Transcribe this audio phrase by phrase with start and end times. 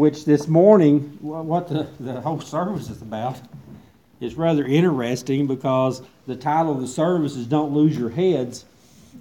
[0.00, 3.38] which this morning, what the, the whole service is about,
[4.22, 8.64] is rather interesting because the title of the service is Don't Lose Your Heads.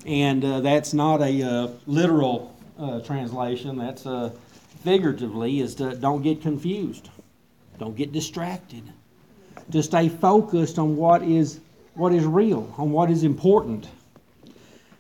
[0.06, 4.32] And uh, that's not a uh, literal uh, translation, that's uh,
[4.82, 7.10] figuratively, is to don't get confused,
[7.78, 8.84] don't get distracted,
[9.74, 11.60] to stay focused on what is,
[11.96, 13.90] what is real, on what is important.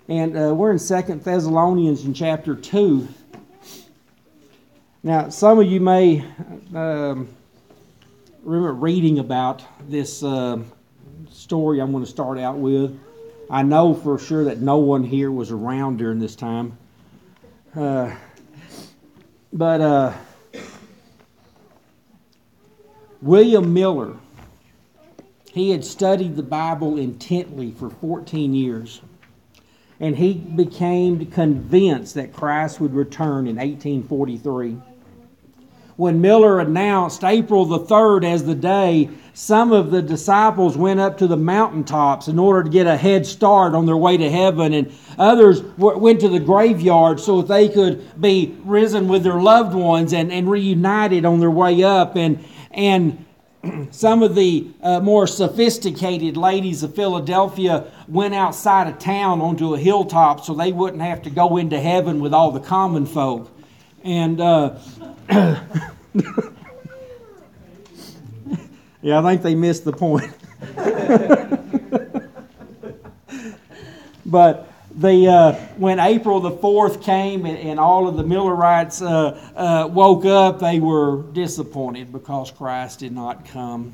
[0.09, 3.07] And uh, we're in Second Thessalonians in chapter 2.
[5.02, 6.25] Now, some of you may
[6.75, 7.30] um,
[8.44, 10.59] remember reading about this uh,
[11.31, 12.99] story I'm going to start out with.
[13.49, 16.77] I know for sure that no one here was around during this time.
[17.73, 18.13] Uh,
[19.53, 20.13] but uh,
[23.22, 24.17] William Miller,
[25.53, 29.00] he had studied the Bible intently for 14 years.
[30.02, 34.77] And he became convinced that Christ would return in 1843
[35.99, 41.17] when Miller announced April the 3rd as the day, some of the disciples went up
[41.17, 44.72] to the mountaintops in order to get a head start on their way to heaven,
[44.72, 50.14] and others went to the graveyard so they could be risen with their loved ones
[50.14, 52.16] and, and reunited on their way up.
[52.16, 53.25] And, and
[53.92, 59.77] some of the uh, more sophisticated ladies of Philadelphia went outside of town onto a
[59.77, 63.53] hilltop so they wouldn't have to go into heaven with all the common folk.
[64.02, 64.77] And uh,
[69.02, 70.33] yeah, I think they missed the point.
[74.25, 79.39] but the uh, when April the fourth came and, and, all of the Millerites uh,
[79.55, 83.93] uh, woke up, they were disappointed because Christ did not come.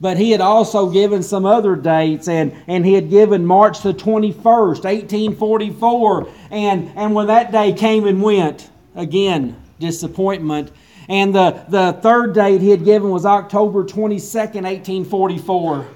[0.00, 3.94] But he had also given some other dates, and, and he had given March the
[3.94, 6.28] 21st, 1844.
[6.50, 10.72] And, and when that day came and went, again, disappointment.
[11.08, 15.86] And the, the third date he had given was October 22nd, 1844.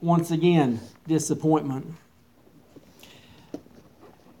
[0.00, 1.94] Once again, disappointment.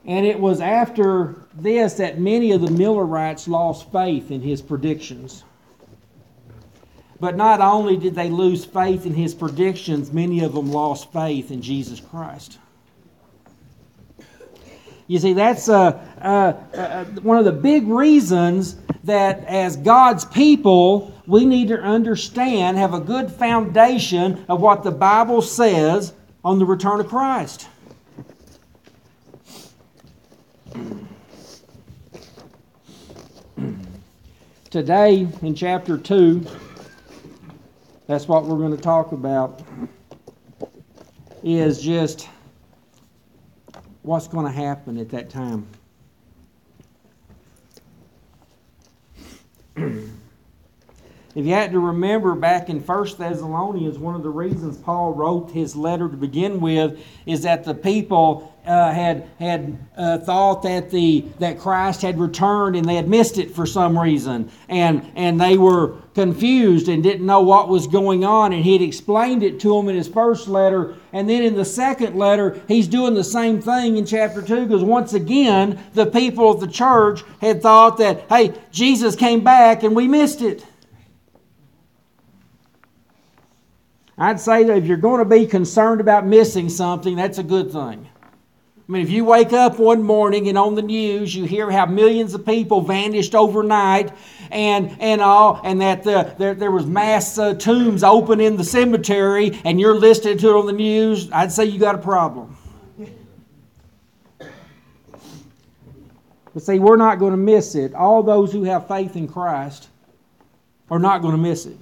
[0.06, 5.44] And it was after this that many of the Millerites lost faith in his predictions.
[7.20, 11.50] But not only did they lose faith in his predictions, many of them lost faith
[11.50, 12.58] in Jesus Christ.
[15.06, 21.12] You see, that's uh, uh, uh, one of the big reasons that as God's people,
[21.26, 26.64] we need to understand, have a good foundation of what the Bible says on the
[26.64, 27.68] return of Christ.
[34.70, 36.46] Today, in chapter 2,
[38.06, 39.60] that's what we're going to talk about,
[41.42, 42.30] is just
[44.04, 45.66] what's going to happen at that time.
[51.34, 55.50] if you had to remember back in 1 Thessalonians, one of the reasons Paul wrote
[55.50, 60.90] his letter to begin with is that the people uh, had had uh, thought that
[60.90, 65.38] the that Christ had returned and they had missed it for some reason, and and
[65.38, 68.52] they were confused and didn't know what was going on.
[68.52, 71.64] And he had explained it to them in his first letter, and then in the
[71.64, 76.50] second letter, he's doing the same thing in chapter two because once again the people
[76.50, 80.64] of the church had thought that hey Jesus came back and we missed it.
[84.16, 87.72] I'd say that if you're going to be concerned about missing something, that's a good
[87.72, 88.08] thing.
[88.86, 91.86] I mean, if you wake up one morning and on the news you hear how
[91.86, 94.12] millions of people vanished overnight
[94.50, 98.64] and, and all, and that the, there, there was mass uh, tombs open in the
[98.64, 102.58] cemetery and you're listening to it on the news, I'd say you got a problem.
[106.52, 107.94] But see, we're not going to miss it.
[107.94, 109.88] All those who have faith in Christ
[110.90, 111.76] are not going to miss it.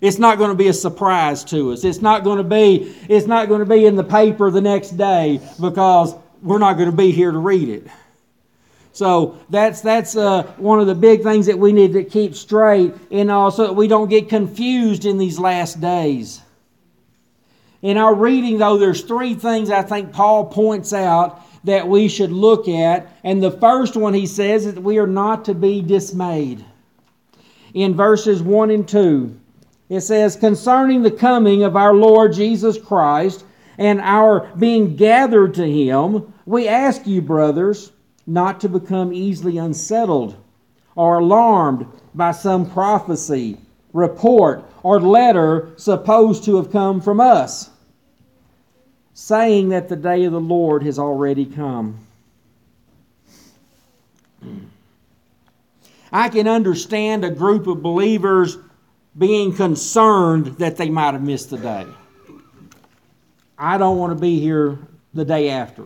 [0.00, 1.84] It's not going to be a surprise to us.
[1.84, 4.90] It's not going to be it's not going to be in the paper the next
[4.90, 7.86] day because we're not going to be here to read it.
[8.92, 12.94] So that's that's uh, one of the big things that we need to keep straight,
[13.10, 16.40] and also that we don't get confused in these last days.
[17.82, 22.32] In our reading, though, there's three things I think Paul points out that we should
[22.32, 25.82] look at, and the first one he says is that we are not to be
[25.82, 26.64] dismayed.
[27.74, 29.38] In verses one and two.
[29.88, 33.44] It says, concerning the coming of our Lord Jesus Christ
[33.78, 37.92] and our being gathered to him, we ask you, brothers,
[38.26, 40.36] not to become easily unsettled
[40.96, 43.58] or alarmed by some prophecy,
[43.92, 47.70] report, or letter supposed to have come from us,
[49.14, 51.98] saying that the day of the Lord has already come.
[56.10, 58.56] I can understand a group of believers
[59.16, 61.86] being concerned that they might have missed the day.
[63.58, 64.78] I don't want to be here
[65.14, 65.84] the day after.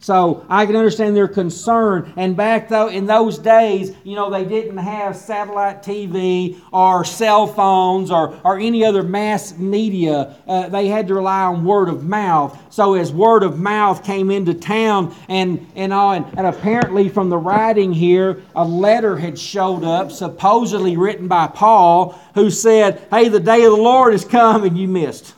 [0.00, 2.12] So I can understand their concern.
[2.16, 7.48] And back though in those days, you know, they didn't have satellite TV or cell
[7.48, 10.36] phones or, or any other mass media.
[10.46, 12.58] Uh, they had to rely on word of mouth.
[12.72, 17.36] So as word of mouth came into town, and and, and, and apparently from the
[17.36, 23.40] writing here, a letter had showed up, supposedly written by Paul, who said, "Hey, the
[23.40, 25.34] day of the Lord has come, and you missed."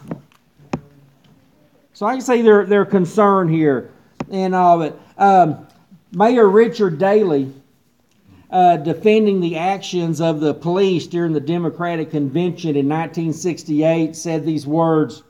[1.93, 3.91] So I can see their their concern here
[4.31, 5.00] and all of it.
[5.19, 5.67] Um,
[6.12, 7.53] Mayor Richard Daley,
[8.50, 14.67] uh, defending the actions of the police during the Democratic Convention in 1968, said these
[14.67, 15.23] words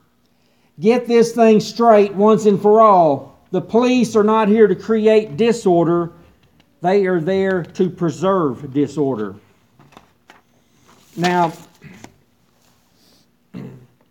[0.79, 3.38] Get this thing straight once and for all.
[3.50, 6.12] The police are not here to create disorder,
[6.81, 9.35] they are there to preserve disorder.
[11.17, 11.53] Now,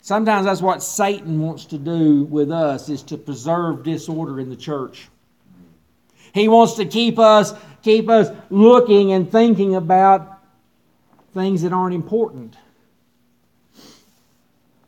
[0.09, 4.56] Sometimes that's what Satan wants to do with us is to preserve disorder in the
[4.56, 5.07] church.
[6.33, 7.53] He wants to keep us
[7.83, 10.41] keep us looking and thinking about
[11.35, 12.57] things that aren't important.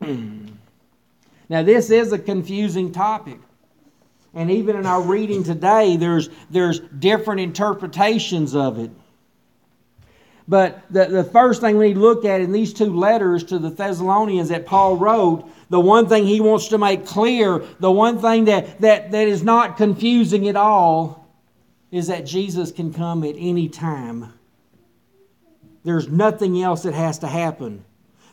[0.00, 3.38] now this is a confusing topic.
[4.34, 8.90] And even in our reading today there's there's different interpretations of it.
[10.48, 13.58] But the, the first thing we need to look at in these two letters to
[13.58, 18.18] the Thessalonians that Paul wrote, the one thing he wants to make clear, the one
[18.18, 21.28] thing that, that, that is not confusing at all,
[21.90, 24.32] is that Jesus can come at any time.
[25.84, 27.84] There's nothing else that has to happen.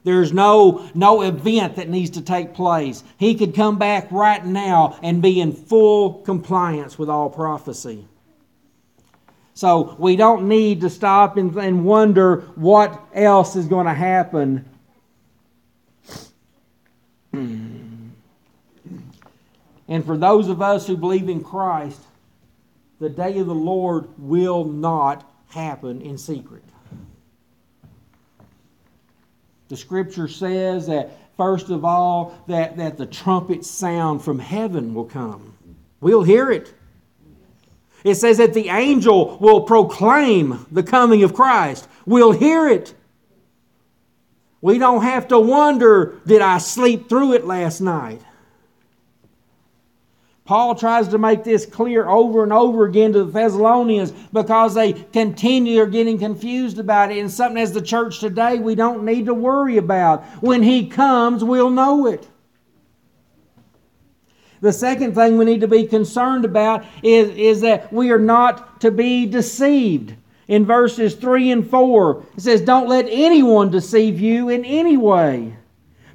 [0.04, 3.04] There's no, no event that needs to take place.
[3.18, 8.08] He could come back right now and be in full compliance with all prophecy.
[9.60, 14.64] So we don't need to stop and, and wonder what else is going to happen.
[17.34, 18.14] and
[20.06, 22.00] for those of us who believe in Christ,
[23.02, 26.64] the day of the Lord will not happen in secret.
[29.68, 35.04] The scripture says that, first of all, that, that the trumpet sound from heaven will
[35.04, 35.54] come.
[36.00, 36.74] We'll hear it.
[38.04, 41.88] It says that the angel will proclaim the coming of Christ.
[42.06, 42.94] We'll hear it.
[44.62, 48.22] We don't have to wonder, did I sleep through it last night?
[50.50, 54.94] Paul tries to make this clear over and over again to the Thessalonians because they
[54.94, 57.20] continue are getting confused about it.
[57.20, 60.24] And something as the church today we don't need to worry about.
[60.42, 62.28] When he comes, we'll know it.
[64.62, 68.82] The second thing we need to be concerned about is, is that we are not
[68.82, 70.16] to be deceived.
[70.48, 75.56] In verses 3 and 4, it says, Don't let anyone deceive you in any way.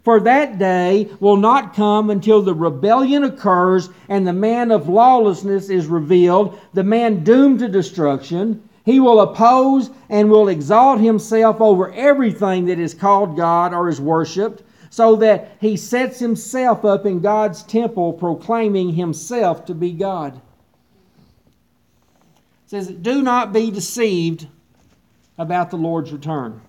[0.02, 5.70] For that day will not come until the rebellion occurs and the man of lawlessness
[5.70, 8.68] is revealed, the man doomed to destruction.
[8.84, 13.98] He will oppose and will exalt himself over everything that is called God or is
[13.98, 14.62] worshiped
[14.94, 20.36] so that he sets himself up in God's temple, proclaiming himself to be God.
[20.36, 20.40] It
[22.66, 24.46] says, Do not be deceived
[25.36, 26.60] about the Lord's return.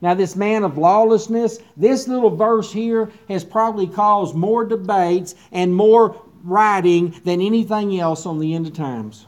[0.00, 5.74] Now, this man of lawlessness, this little verse here has probably caused more debates and
[5.74, 9.26] more writing than anything else on the end of times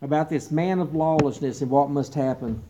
[0.00, 2.62] about this man of lawlessness and what must happen.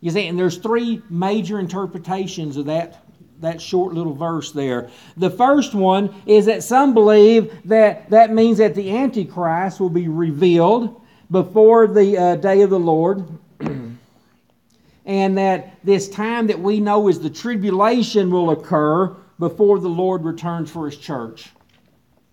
[0.00, 3.04] You see, and there's three major interpretations of that
[3.40, 4.90] that short little verse there.
[5.16, 10.08] The first one is that some believe that that means that the Antichrist will be
[10.08, 11.00] revealed
[11.30, 13.28] before the uh, day of the Lord.
[15.06, 20.24] and that this time that we know is the tribulation will occur before the Lord
[20.24, 21.50] returns for his church.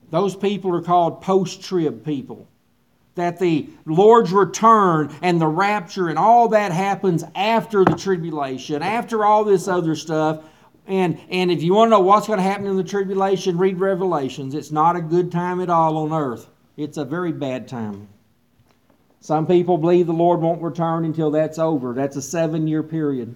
[0.10, 2.48] Those people are called post trib people
[3.16, 9.26] that the Lord's return and the rapture and all that happens after the tribulation, after
[9.26, 10.44] all this other stuff.
[10.86, 13.80] And, and if you want to know what's going to happen in the tribulation, read
[13.80, 14.54] Revelations.
[14.54, 18.10] It's not a good time at all on earth, it's a very bad time.
[19.22, 21.94] Some people believe the Lord won't return until that's over.
[21.94, 23.34] That's a seven year period.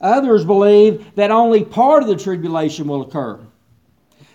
[0.00, 3.40] Others believe that only part of the tribulation will occur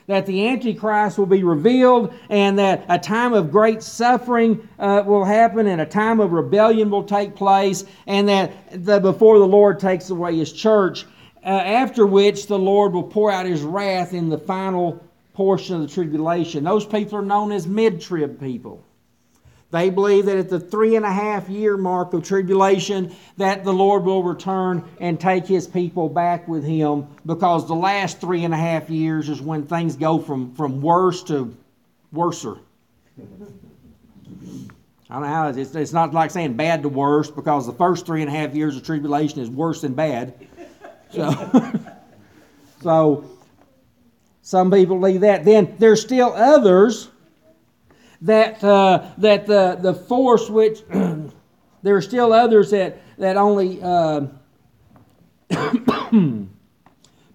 [0.10, 5.24] that the Antichrist will be revealed and that a time of great suffering uh, will
[5.24, 8.52] happen and a time of rebellion will take place and that
[8.86, 11.06] the, before the Lord takes away his church,
[11.46, 15.00] uh, after which the Lord will pour out his wrath in the final
[15.36, 16.64] portion of the tribulation.
[16.64, 18.84] Those people are known as mid trib people.
[19.72, 23.74] They believe that at the three and a half year mark of tribulation, that the
[23.74, 28.54] Lord will return and take his people back with him because the last three and
[28.54, 31.56] a half years is when things go from, from worse to
[32.12, 32.58] worser.
[35.12, 38.08] I don't know how it's, it's not like saying bad to worse because the first
[38.08, 40.34] three and a half years of tribulation is worse than bad.
[41.12, 41.80] So,
[42.82, 43.32] so
[44.42, 45.46] some people believe that.
[45.46, 47.10] Then there's still others
[48.22, 50.82] that uh, that the the force which
[51.84, 54.22] there are still others that that only uh,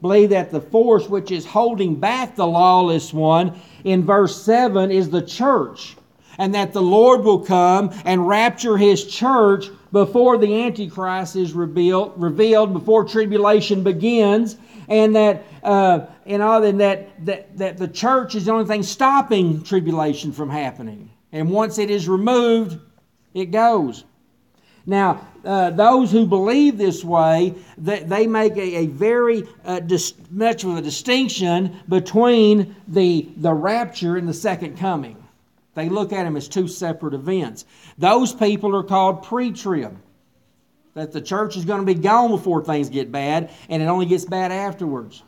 [0.01, 5.09] believe that the force which is holding back the lawless one in verse 7 is
[5.11, 5.97] the church
[6.39, 12.13] and that the Lord will come and rapture his church before the antichrist is revealed
[12.17, 14.57] revealed before tribulation begins
[14.89, 18.83] and that uh, and all and that, that that the church is the only thing
[18.83, 21.11] stopping tribulation from happening.
[21.33, 22.79] And once it is removed,
[23.35, 24.05] it goes.
[24.87, 30.15] Now, uh, those who believe this way, they, they make a, a very uh, dis-
[30.31, 35.17] much of a distinction between the, the rapture and the second coming.
[35.75, 37.65] They look at them as two separate events.
[37.99, 39.97] Those people are called pre trib
[40.95, 44.07] that the church is going to be gone before things get bad, and it only
[44.07, 45.23] gets bad afterwards.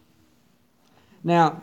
[1.24, 1.62] Now,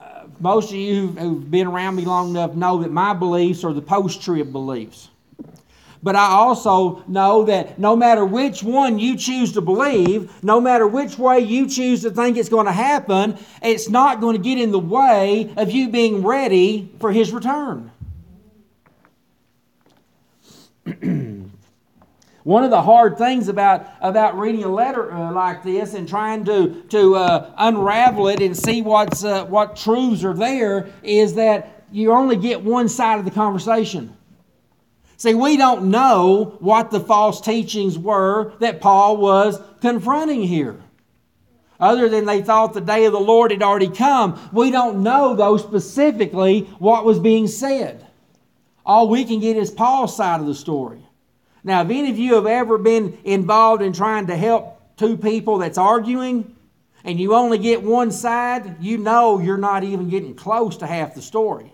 [0.00, 3.72] uh, most of you who've been around me long enough know that my beliefs are
[3.72, 5.08] the post trib beliefs.
[6.04, 10.86] But I also know that no matter which one you choose to believe, no matter
[10.86, 14.58] which way you choose to think it's going to happen, it's not going to get
[14.58, 17.92] in the way of you being ready for His return.
[22.44, 26.44] One of the hard things about, about reading a letter uh, like this and trying
[26.46, 31.84] to, to uh, unravel it and see what's, uh, what truths are there is that
[31.92, 34.16] you only get one side of the conversation.
[35.18, 40.82] See, we don't know what the false teachings were that Paul was confronting here.
[41.78, 45.36] Other than they thought the day of the Lord had already come, we don't know,
[45.36, 48.04] though, specifically what was being said.
[48.84, 51.06] All we can get is Paul's side of the story.
[51.64, 55.58] Now, if any of you have ever been involved in trying to help two people
[55.58, 56.56] that's arguing,
[57.04, 61.14] and you only get one side, you know you're not even getting close to half
[61.14, 61.72] the story.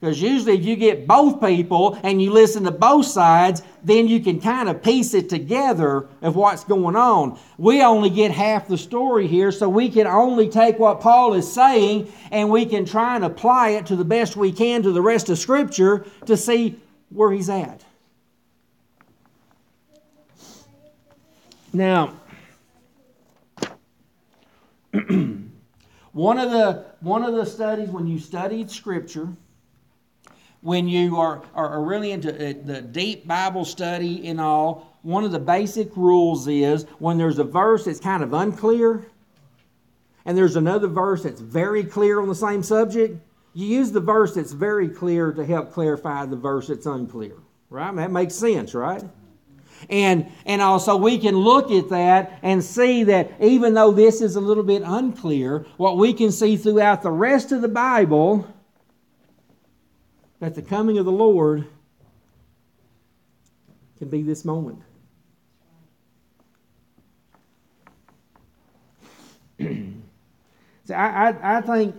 [0.00, 4.20] Because usually, if you get both people and you listen to both sides, then you
[4.20, 7.38] can kind of piece it together of what's going on.
[7.58, 11.52] We only get half the story here, so we can only take what Paul is
[11.52, 15.02] saying and we can try and apply it to the best we can to the
[15.02, 16.80] rest of Scripture to see
[17.10, 17.84] where he's at.
[21.72, 22.14] Now,
[26.12, 29.28] one of the one of the studies when you studied Scripture,
[30.62, 35.30] when you are, are really into uh, the deep Bible study and all, one of
[35.30, 39.06] the basic rules is when there's a verse that's kind of unclear,
[40.24, 43.16] and there's another verse that's very clear on the same subject,
[43.54, 47.34] you use the verse that's very clear to help clarify the verse that's unclear.
[47.70, 47.94] Right?
[47.94, 49.04] That makes sense, right?
[49.88, 54.36] And, and also, we can look at that and see that even though this is
[54.36, 58.46] a little bit unclear, what we can see throughout the rest of the Bible
[60.40, 61.66] that the coming of the Lord
[63.98, 64.80] can be this moment.
[69.58, 71.94] See, I, I, I think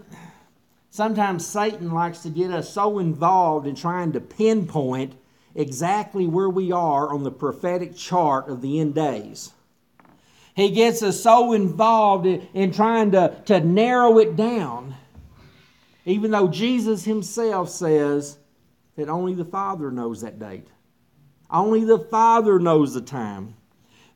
[0.89, 5.13] sometimes Satan likes to get us so involved in trying to pinpoint
[5.55, 9.51] exactly where we are on the prophetic chart of the end days.
[10.55, 14.95] He gets us so involved in, in trying to, to narrow it down,
[16.05, 18.37] even though Jesus himself says
[18.97, 20.67] that only the Father knows that date.
[21.49, 23.55] Only the Father knows the time.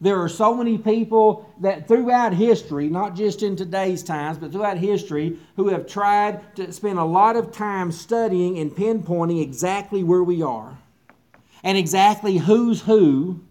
[0.02, 4.78] There are so many people that throughout history, not just in today's times, but throughout
[4.78, 10.24] history, who have tried to spend a lot of time studying and pinpointing exactly where
[10.24, 10.78] we are
[11.66, 13.42] and exactly who's who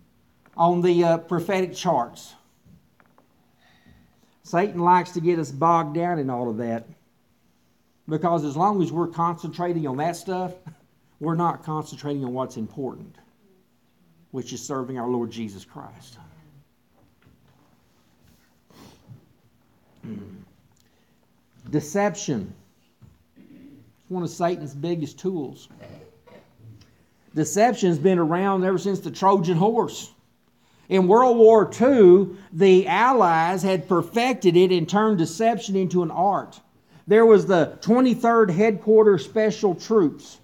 [0.56, 2.35] on the uh, prophetic charts.
[4.44, 6.87] Satan likes to get us bogged down in all of that
[8.09, 10.52] because as long as we're concentrating on that stuff,
[11.21, 13.16] we're not concentrating on what's important,
[14.30, 16.18] which is serving our Lord Jesus Christ.
[21.68, 22.54] Deception.
[23.37, 25.68] It's one of Satan's biggest tools.
[27.35, 30.12] Deception's been around ever since the Trojan horse.
[30.88, 36.61] In World War II, the Allies had perfected it and turned deception into an art.
[37.07, 40.38] There was the 23rd Headquarters Special Troops.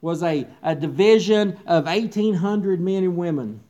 [0.00, 3.60] was a, a division of 1,800 men and women.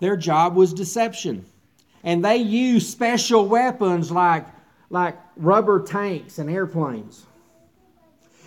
[0.00, 1.44] Their job was deception.
[2.02, 4.46] And they used special weapons like,
[4.90, 7.26] like rubber tanks and airplanes.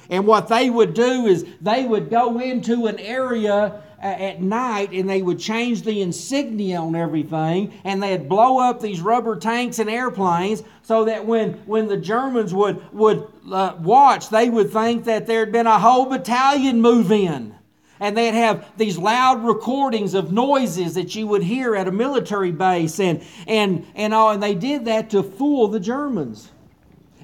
[0.09, 5.09] And what they would do is they would go into an area at night and
[5.09, 9.89] they would change the insignia on everything and they'd blow up these rubber tanks and
[9.89, 15.25] airplanes so that when, when the Germans would, would uh, watch, they would think that
[15.25, 17.55] there had been a whole battalion move in.
[17.99, 22.51] And they'd have these loud recordings of noises that you would hear at a military
[22.51, 26.51] base and, and, and, all, and they did that to fool the Germans.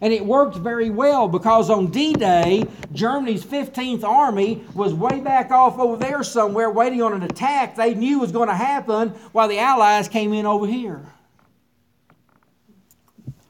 [0.03, 5.49] And it worked very well because on D Day, Germany's 15th Army was way back
[5.49, 9.47] off over there somewhere waiting on an attack they knew was going to happen while
[9.47, 11.05] the Allies came in over here.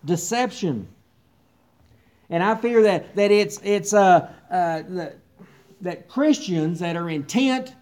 [0.06, 0.88] Deception.
[2.30, 5.18] And I fear that, that it's, it's uh, uh, that,
[5.82, 7.74] that Christians that are intent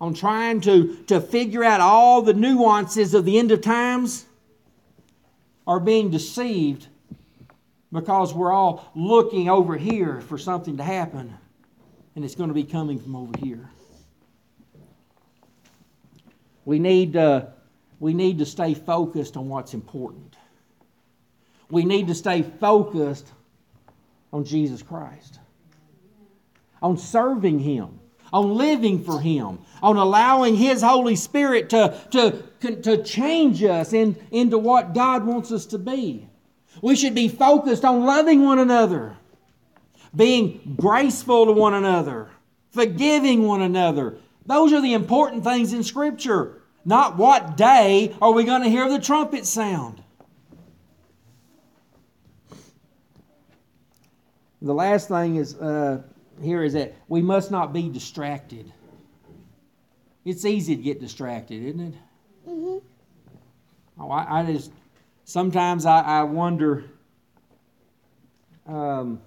[0.00, 4.26] on trying to, to figure out all the nuances of the end of times
[5.66, 6.86] are being deceived
[7.94, 11.32] because we're all looking over here for something to happen,
[12.16, 13.70] and it's going to be coming from over here.
[16.64, 17.46] We need, uh,
[18.00, 20.36] we need to stay focused on what's important.
[21.70, 23.28] We need to stay focused
[24.32, 25.38] on Jesus Christ,
[26.82, 28.00] on serving Him,
[28.32, 34.16] on living for Him, on allowing His Holy Spirit to, to, to change us in,
[34.32, 36.28] into what God wants us to be.
[36.82, 39.16] We should be focused on loving one another,
[40.14, 42.30] being graceful to one another,
[42.70, 44.18] forgiving one another.
[44.46, 46.60] Those are the important things in Scripture.
[46.84, 50.02] Not what day are we going to hear the trumpet sound.
[54.60, 56.02] The last thing is uh,
[56.42, 58.72] here is that we must not be distracted.
[60.24, 61.94] It's easy to get distracted, isn't it?
[62.48, 62.78] Mm-hmm.
[64.00, 64.72] Oh, I, I just
[65.24, 66.84] sometimes I, I wonder,
[68.66, 69.20] um,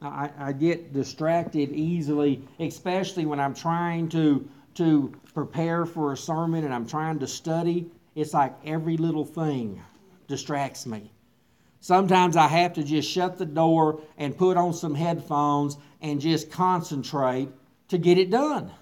[0.00, 6.64] I, I get distracted easily, especially when I'm trying to, to prepare for a sermon
[6.64, 7.90] and I'm trying to study.
[8.14, 9.82] It's like every little thing
[10.26, 11.12] distracts me.
[11.80, 16.50] Sometimes I have to just shut the door and put on some headphones and just
[16.50, 17.48] concentrate
[17.88, 18.72] to get it done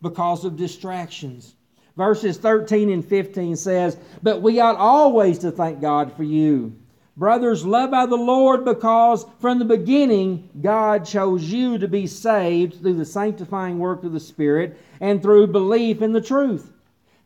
[0.00, 1.54] because of distractions.
[1.96, 6.74] Verses 13 and 15 says, But we ought always to thank God for you,
[7.18, 12.80] brothers, loved by the Lord, because from the beginning God chose you to be saved
[12.80, 16.72] through the sanctifying work of the Spirit and through belief in the truth.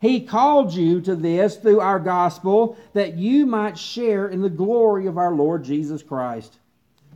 [0.01, 5.07] He called you to this through our gospel that you might share in the glory
[5.07, 6.59] of our Lord Jesus Christ.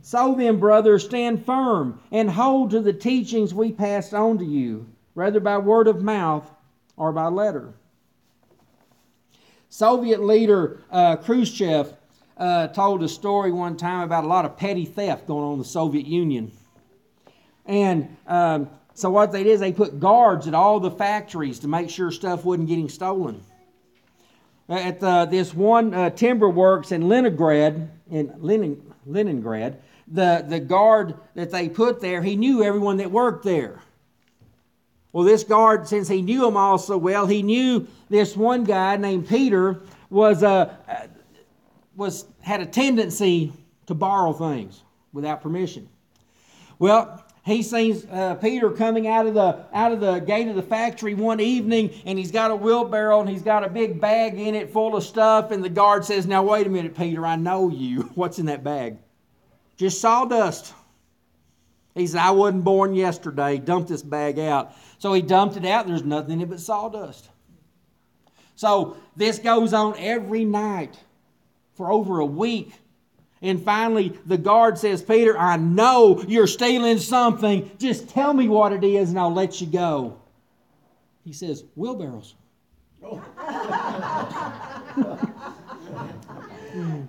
[0.00, 4.86] So then, brothers, stand firm and hold to the teachings we passed on to you,
[5.14, 6.50] whether by word of mouth
[7.02, 7.74] or by letter.
[9.68, 11.94] Soviet leader uh, Khrushchev
[12.36, 15.58] uh, told a story one time about a lot of petty theft going on in
[15.58, 16.52] the Soviet Union.
[17.66, 21.68] And um, so what they did is they put guards at all the factories to
[21.68, 23.42] make sure stuff wasn't getting stolen.
[24.68, 31.16] At the, this one uh, timber works in Leningrad, in Lenin, Leningrad, the, the guard
[31.34, 33.80] that they put there, he knew everyone that worked there.
[35.12, 38.96] Well, this guard, since he knew him all so well, he knew this one guy
[38.96, 40.74] named Peter was, uh,
[41.94, 43.52] was had a tendency
[43.86, 45.88] to borrow things without permission.
[46.78, 50.62] Well, he sees uh, Peter coming out of the out of the gate of the
[50.62, 54.54] factory one evening, and he's got a wheelbarrow and he's got a big bag in
[54.54, 55.50] it full of stuff.
[55.50, 57.26] And the guard says, "Now wait a minute, Peter.
[57.26, 58.02] I know you.
[58.14, 58.98] What's in that bag?
[59.76, 60.72] Just sawdust."
[61.94, 63.58] He said, "I wasn't born yesterday.
[63.58, 65.86] Dump this bag out." So he dumped it out.
[65.86, 67.28] There's nothing in it but sawdust.
[68.54, 70.96] So this goes on every night
[71.74, 72.72] for over a week.
[73.40, 77.72] And finally, the guard says, Peter, I know you're stealing something.
[77.78, 80.16] Just tell me what it is and I'll let you go.
[81.24, 82.34] He says, Wheelbarrows.
[83.04, 83.16] Oh.
[86.72, 87.02] Hmm.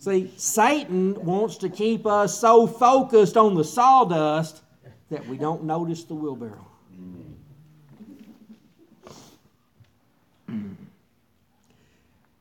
[0.00, 4.62] See, Satan wants to keep us so focused on the sawdust
[5.10, 6.66] that we don't notice the wheelbarrow.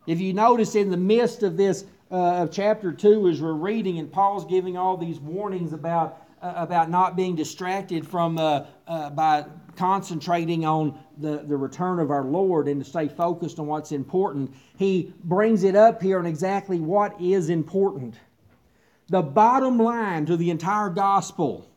[0.08, 4.00] If you notice in the midst of this, uh, of chapter 2, as we're reading,
[4.00, 9.46] and Paul's giving all these warnings about, about not being distracted from uh, uh by
[9.76, 14.54] concentrating on the, the return of our Lord and to stay focused on what's important,
[14.78, 18.16] he brings it up here on exactly what is important.
[19.08, 21.70] The bottom line to the entire gospel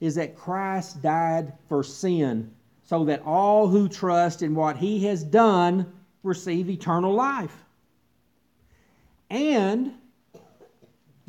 [0.00, 2.50] is that Christ died for sin
[2.82, 5.90] so that all who trust in what he has done
[6.22, 7.64] receive eternal life.
[9.30, 9.94] And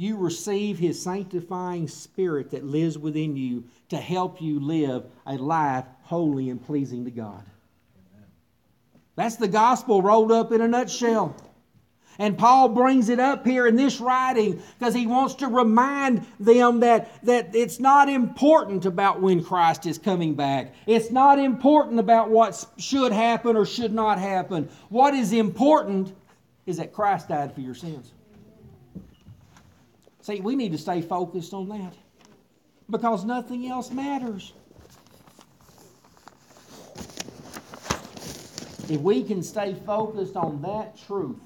[0.01, 5.85] you receive his sanctifying spirit that lives within you to help you live a life
[6.01, 7.43] holy and pleasing to God.
[9.15, 11.35] That's the gospel rolled up in a nutshell.
[12.17, 16.79] And Paul brings it up here in this writing because he wants to remind them
[16.79, 20.73] that, that it's not important about when Christ is coming back.
[20.87, 24.67] It's not important about what should happen or should not happen.
[24.89, 26.15] What is important
[26.65, 28.11] is that Christ died for your sins.
[30.21, 31.93] See, we need to stay focused on that
[32.89, 34.53] because nothing else matters.
[38.87, 41.39] If we can stay focused on that truth,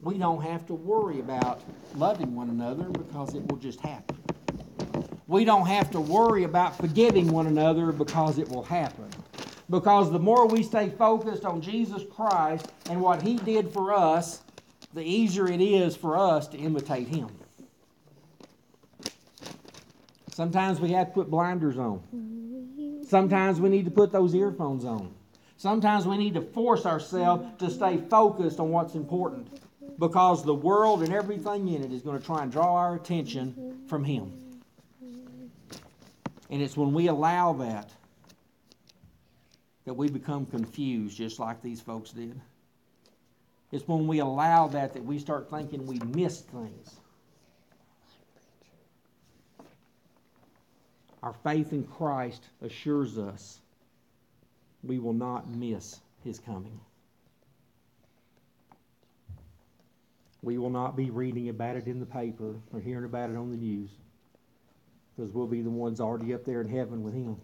[0.00, 1.62] we don't have to worry about
[1.94, 4.16] loving one another because it will just happen.
[5.28, 9.08] We don't have to worry about forgiving one another because it will happen.
[9.70, 14.42] Because the more we stay focused on Jesus Christ and what He did for us,
[14.96, 17.28] the easier it is for us to imitate Him.
[20.32, 23.04] Sometimes we have to put blinders on.
[23.06, 25.14] Sometimes we need to put those earphones on.
[25.58, 29.60] Sometimes we need to force ourselves to stay focused on what's important
[29.98, 33.78] because the world and everything in it is going to try and draw our attention
[33.86, 34.32] from Him.
[36.48, 37.90] And it's when we allow that
[39.84, 42.40] that we become confused, just like these folks did.
[43.72, 46.96] It's when we allow that that we start thinking we miss things.
[51.22, 53.60] Our faith in Christ assures us
[54.84, 56.78] we will not miss His coming.
[60.42, 63.50] We will not be reading about it in the paper or hearing about it on
[63.50, 63.90] the news
[65.16, 67.36] because we'll be the ones already up there in heaven with Him.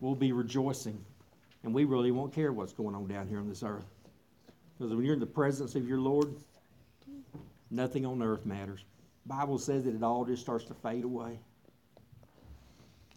[0.00, 1.04] We'll be rejoicing,
[1.64, 3.95] and we really won't care what's going on down here on this earth.
[4.78, 6.34] Because when you're in the presence of your Lord,
[7.70, 8.84] nothing on earth matters.
[9.24, 11.38] Bible says that it all just starts to fade away.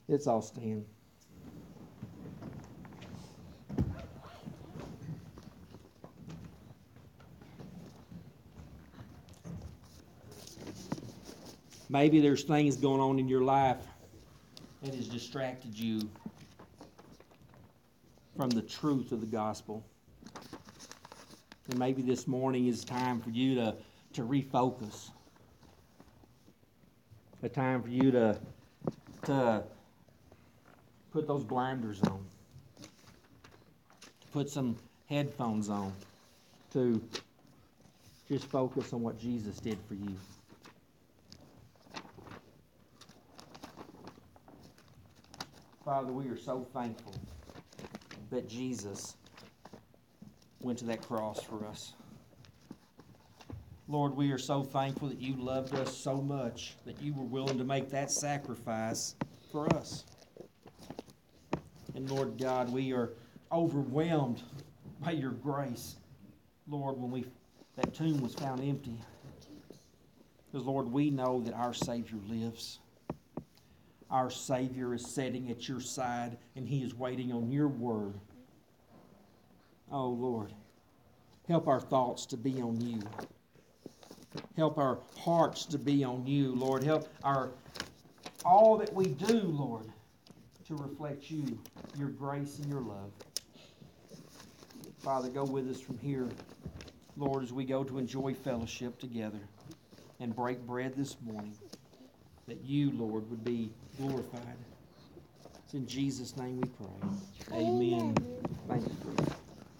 [0.08, 0.86] It's all stand.
[11.92, 13.78] Maybe there's things going on in your life
[14.84, 16.08] that has distracted you
[18.38, 19.84] from the truth of the gospel.
[21.70, 23.76] And maybe this morning is time for you to,
[24.14, 25.12] to refocus.
[27.44, 28.40] A time for you to,
[29.26, 29.64] to
[31.12, 32.26] put those blinders on,
[32.82, 34.78] to put some
[35.08, 35.94] headphones on,
[36.74, 37.00] to
[38.28, 40.16] just focus on what Jesus did for you.
[45.86, 47.14] Father, we are so thankful
[48.32, 49.16] that Jesus
[50.60, 51.94] went to that cross for us.
[53.88, 57.58] Lord, we are so thankful that you loved us so much that you were willing
[57.58, 59.16] to make that sacrifice
[59.52, 60.06] for us.
[61.96, 63.14] And Lord God, we are
[63.52, 64.44] overwhelmed
[65.00, 65.96] by your grace.
[66.68, 67.26] Lord, when we
[67.76, 69.00] that tomb was found empty.
[70.52, 72.80] Because Lord, we know that our Savior lives
[74.10, 78.16] our Savior is sitting at your side and He is waiting on your word.
[79.92, 80.54] Oh, Lord,
[81.48, 83.00] help our thoughts to be on you.
[84.56, 86.84] Help our hearts to be on you, Lord.
[86.84, 87.50] Help our
[88.46, 89.86] all that we do, Lord,
[90.68, 91.60] to reflect you,
[91.98, 93.12] your grace and your love.
[95.00, 96.28] Father, go with us from here,
[97.18, 99.40] Lord, as we go to enjoy fellowship together
[100.20, 101.56] and break bread this morning
[102.48, 104.58] that you, Lord, would be glorified.
[105.64, 107.58] It's in Jesus' name we pray.
[107.58, 108.16] Amen.